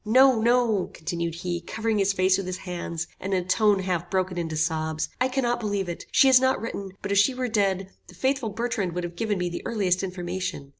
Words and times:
No, 0.03 0.41
no," 0.41 0.89
continued 0.91 1.35
he, 1.35 1.61
covering 1.61 1.99
his 1.99 2.11
face 2.11 2.35
with 2.35 2.47
his 2.47 2.57
hands, 2.57 3.05
and 3.19 3.35
in 3.35 3.43
a 3.43 3.45
tone 3.45 3.77
half 3.81 4.09
broken 4.09 4.35
into 4.35 4.57
sobs, 4.57 5.09
"I 5.21 5.27
cannot 5.27 5.59
believe 5.59 5.87
it. 5.87 6.07
She 6.11 6.25
has 6.25 6.39
not 6.39 6.59
written, 6.59 6.93
but 7.03 7.11
if 7.11 7.19
she 7.19 7.35
were 7.35 7.47
dead, 7.47 7.91
the 8.07 8.15
faithful 8.15 8.49
Bertrand 8.49 8.93
would 8.93 9.03
have 9.03 9.15
given 9.15 9.37
me 9.37 9.47
the 9.49 9.61
earliest 9.63 10.01
information. 10.01 10.69